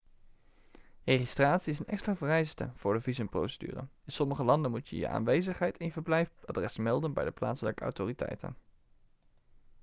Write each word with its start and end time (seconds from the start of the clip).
registratie 1.03 1.71
is 1.73 1.79
een 1.79 1.85
extra 1.85 2.15
vereiste 2.15 2.71
voor 2.75 2.93
de 2.93 3.01
visumprocedure 3.01 3.79
in 4.05 4.11
sommige 4.11 4.43
landen 4.43 4.71
moet 4.71 4.89
je 4.89 4.95
je 4.95 5.07
aanwezigheid 5.07 5.77
en 5.77 5.85
je 5.85 5.91
verblijfadres 5.91 6.77
melden 6.77 7.13
bij 7.13 7.23
de 7.25 7.31
plaatselijke 7.31 7.83
autoriteiten 7.83 8.55